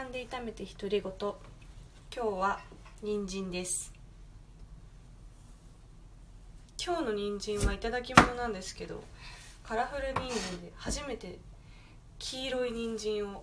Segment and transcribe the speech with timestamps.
[0.00, 1.12] らんで炒めて独り言。
[1.12, 2.60] 今日は
[3.02, 3.92] 人参です。
[6.82, 9.04] 今日の人参はいただき物なんですけど
[9.62, 11.38] カラフル人参で初めて
[12.18, 13.42] 黄色い人参を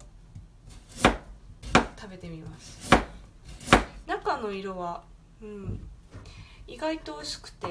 [1.95, 2.89] 食べてみます。
[4.07, 5.03] 中の色は、
[5.43, 5.79] うん、
[6.65, 7.67] 意外と薄くて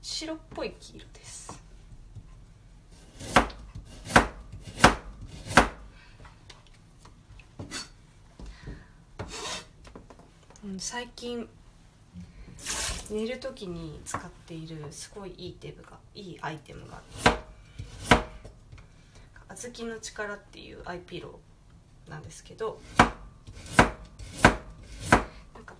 [0.00, 1.63] 白っぽい黄色です。
[10.78, 11.46] 最近
[13.10, 17.38] 寝る時に使っているすごいいいテープがいいアイテムがあって
[19.46, 22.80] 「あずきの力」っていうアイピローなんですけど。
[25.52, 25.74] なんか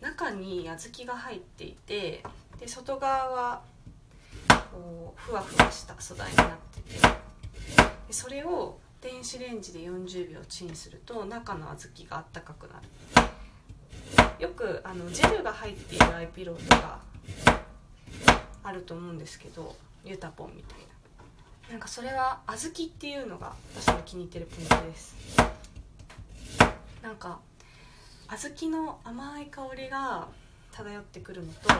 [0.00, 2.24] 中に小豆が入っていて
[2.58, 3.62] で外側は
[4.72, 6.98] こうふわふわした素材になってて。
[8.08, 12.86] でそれを電子レンジで40秒チンすると中の小豆があったかくなる。
[14.38, 17.00] よくあのジェルが入っているアイピローとか
[18.62, 21.72] あると思うんですけどユタポンみたいな。
[21.72, 25.16] なんかそれは小豆っていうのが私の気に入ってるポイントです。
[27.02, 27.40] なんか
[28.28, 30.28] 小豆の甘い香りが
[30.70, 31.72] 漂ってくるのと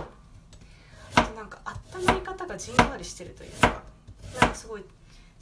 [1.14, 1.60] あとなんか
[1.94, 3.80] 温まり方がじんわりしてるというか
[4.40, 4.84] なんかすごい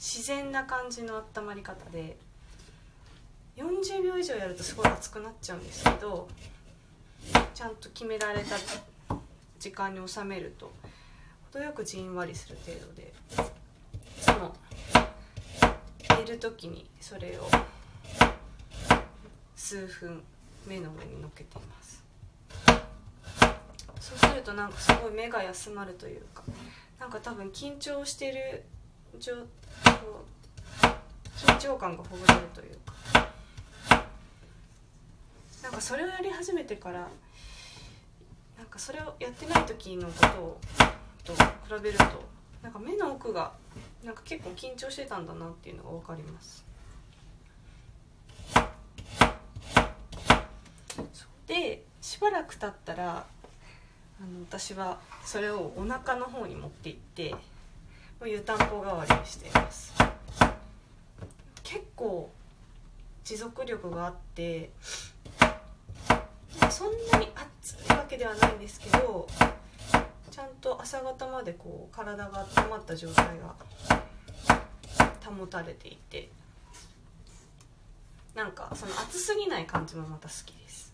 [0.01, 2.17] 自然な感じの温まり方で
[3.55, 6.27] 40秒以上やるとすごい熱くなっちゃうんですけど
[7.53, 8.55] ちゃんと決められた
[9.59, 10.71] 時間に収めると
[11.53, 13.13] 程よくじんわりする程度で
[13.93, 14.55] いつも
[16.17, 17.47] 寝る時にそれを
[19.55, 20.23] 数分
[20.65, 22.03] 目の上にのけています。
[23.99, 26.41] そうするとなんかすごい目が休まるというか
[26.99, 28.63] なんか多分緊張してる
[29.19, 29.33] 状
[31.37, 32.91] 緊張感がほぐれるというか。
[35.63, 37.07] なんかそれをやり始めてから
[38.57, 40.59] なんかそれをやってない時のことを
[41.23, 42.03] と比べると
[42.63, 43.53] なんか目の奥が
[44.03, 46.65] なんか結構緊張してたんだなっていうのが分かります。
[51.47, 53.25] でしばらく経ったら
[54.21, 57.35] あの私はそれをお腹の方に持っていって
[58.27, 59.93] 湯たんぽ代わりにしています。
[61.63, 62.29] 結構
[63.23, 64.71] 持続力があって
[66.69, 67.29] そんなに
[67.61, 69.27] 暑いわけではないんですけど
[70.29, 73.55] ちゃんと朝方までこう体が温まった状態が
[75.25, 76.29] 保たれていて
[78.35, 80.93] なんかその暑すぎない感じもまた好きです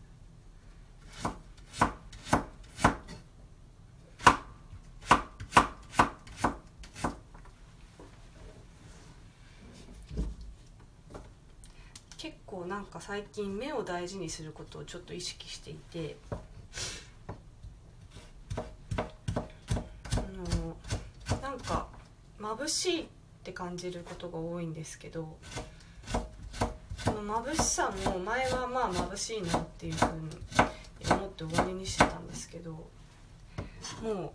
[12.17, 16.35] 結構なんか最近目を大事にすることをちょっと意識していてあ
[20.35, 21.87] のなんか
[22.39, 23.05] 眩しいっ
[23.43, 25.37] て感じることが多いんですけど
[26.97, 32.71] その眩しさも前はまあ眩しいなっていうふうに思って終わりにしてたんですけど
[34.03, 34.33] も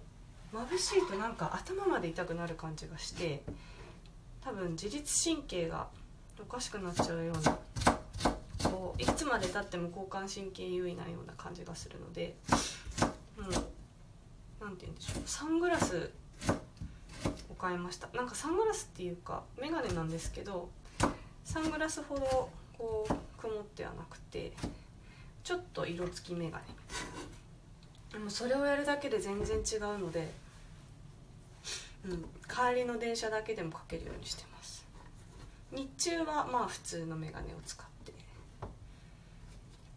[0.52, 3.42] う眩しいとなんか頭まで痛くなる感じがして
[4.42, 5.88] 多分自律神経が
[6.40, 7.58] おかしくなっちゃうような
[8.62, 9.02] こう。
[9.02, 12.34] いつまでたっても交感神経優位なような感じがするので
[13.38, 13.50] うん。
[14.60, 15.22] 何て言うんでしょう。
[15.26, 16.10] サングラス
[17.50, 18.08] を買いました。
[18.14, 20.68] なんかサングラスっていうか眼鏡なんですけど
[21.44, 24.52] サングラスほどこう曇ってはなくて
[25.42, 26.64] ちょっと色付き眼鏡
[28.12, 30.30] でもそれをやるだけで全然違うので、
[32.04, 34.86] うん、帰りの電車だけでもかけるようにしてます。
[35.72, 37.91] 日中はまあ普通の眼鏡を使って。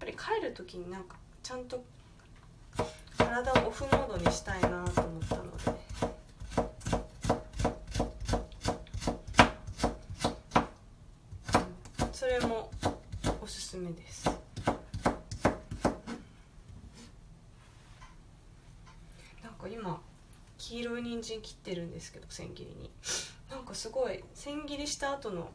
[0.06, 1.84] ぱり帰る時になんかちゃんと
[3.18, 5.76] 体をオフモードにしたいなと思ったので。
[12.12, 12.72] それも
[13.42, 14.26] おすすめです。
[19.44, 20.02] なんか今
[20.58, 22.92] 黄色い人参切ってるんですけど千切りに。
[23.50, 25.50] なんかすごい千切りした後の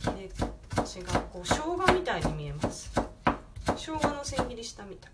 [0.00, 0.30] 切れ
[0.76, 2.92] 味がこう生姜みたいに見えます。
[3.66, 5.12] 生姜の千切りしたみたい。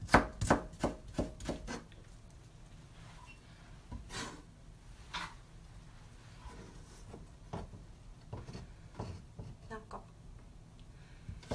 [9.70, 9.99] なんか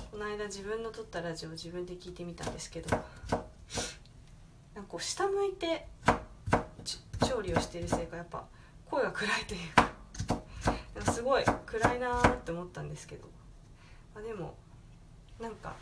[0.09, 3.06] この間自分の撮ったラジオ自分で聞いてみたんですけどなんか
[4.88, 5.85] こう下向いて
[7.29, 8.44] 調理をしているせいかやっぱ
[8.89, 13.29] 声が暗いというかすごい暗いなーって思ったんですけど、
[14.15, 14.56] あ、でも
[15.41, 15.75] なんか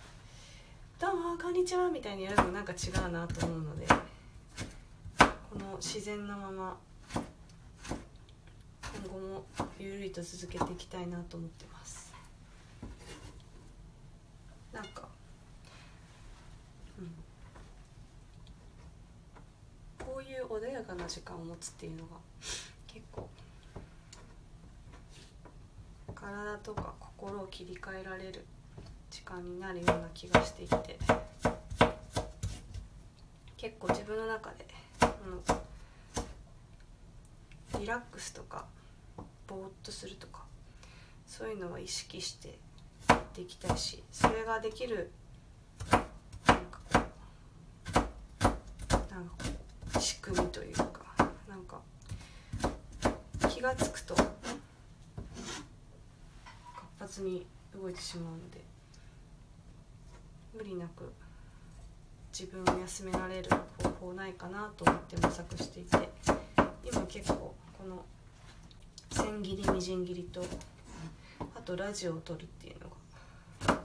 [0.99, 3.95] 「どうもこんにちは」みたいにやるのなんか違うなと思うのでこ
[5.59, 6.75] の自然なまま
[7.13, 7.23] 今
[9.13, 9.45] 後も
[9.77, 12.11] ゆるりと続けていきたいなと思ってます。
[14.71, 15.07] なんか
[16.97, 17.13] うん。
[20.03, 22.17] こういう穏やかな時間を持つっていうのが
[22.87, 23.29] 結構
[26.15, 28.45] 体とか心を切り替えられる
[29.09, 30.99] 時間になるような気がしていて
[33.55, 34.65] 結構自分の中で、
[37.79, 38.65] リラックスとか
[39.47, 40.41] ぼーっとするとか
[41.25, 42.57] そういうのは意識して
[43.07, 45.09] やっていきたいしそれができる
[45.89, 46.99] なんかこ
[48.01, 49.45] うなんかこ
[49.95, 50.85] う仕組みというか
[51.47, 51.79] なんか
[53.47, 54.42] 気が付くと
[57.21, 57.45] に
[57.79, 58.61] 動いてしまうので
[60.55, 61.11] 無理なく
[62.37, 63.49] 自分を休められる
[63.81, 66.09] 方法ないかなと思って模索していて
[66.83, 68.03] 今結構この
[69.11, 70.43] 千切りみじん切りと
[71.55, 73.81] あとラジオを撮るっていうのが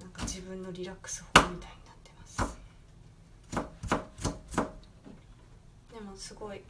[0.00, 2.56] なんか自分のリラックス法みたいになってます。
[5.92, 6.62] でもすごい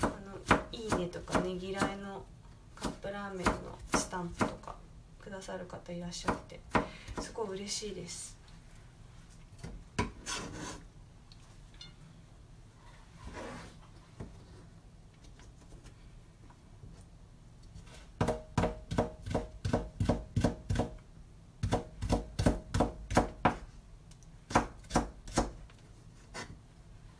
[0.00, 0.12] あの
[0.72, 2.24] 「いいね」とかねぎらいの
[2.82, 3.52] カップラーメンの
[3.94, 4.74] スタンプとか
[5.22, 6.58] くださる方いらっしゃって
[7.20, 8.36] すごい嬉しいです。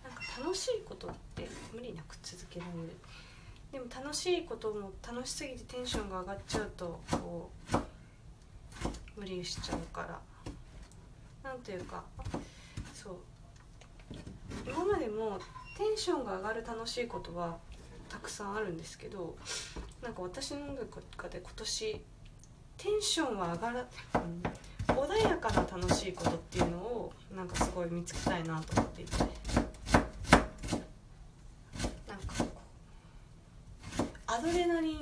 [0.03, 2.97] なんか楽しいことって無理なく続けられる。
[3.73, 10.21] でも楽しいことも楽しすぎてテンションが上がっちゃうとこう無理しちゃうから。
[11.43, 12.05] なんというか
[12.95, 13.17] そう。
[14.67, 15.39] 今までも
[15.77, 17.57] テンションが上がる楽しいことは
[18.09, 19.35] たくさんあるんですけど
[20.03, 20.85] なんか私の中
[21.29, 22.01] で今年
[22.77, 23.87] テンションは上がら、
[24.91, 29.35] うん、穏やかな楽しいことっていうのをなんかすごい見つけたいなと思っていてなんか
[32.39, 32.47] こう
[34.27, 35.01] アドレナリン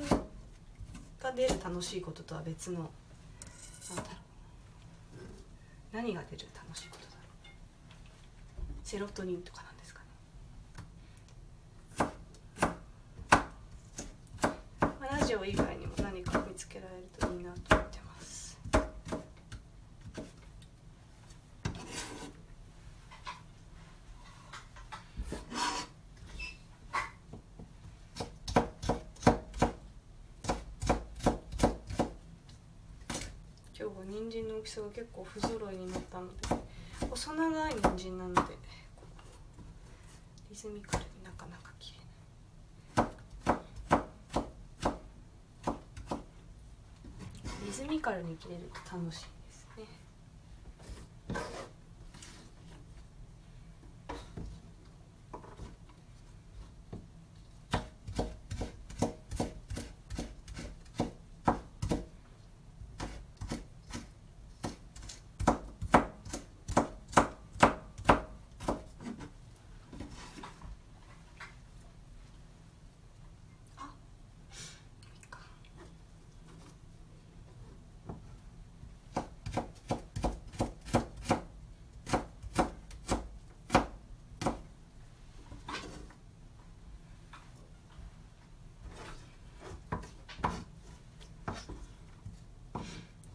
[1.41, 2.91] で楽しいこととは別の
[3.89, 5.97] 何だろう。
[5.97, 7.21] 何が出る楽しいことだろう。
[8.85, 10.07] セロトニンとかなんですかね、
[14.83, 18.59] まあ、ラジオ以外にも何か見つけられるといいなと思ってます
[33.81, 36.35] 今日は人参の大きさが結構不揃いになったので
[37.11, 38.43] 細長い人参なので
[40.49, 41.94] リズミカルになかなか切
[42.97, 43.11] れない。
[47.67, 49.85] リズミカルに切れると楽しいですね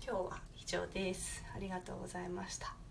[0.08, 1.44] 今日は以上です。
[1.54, 2.85] ありがとうございました。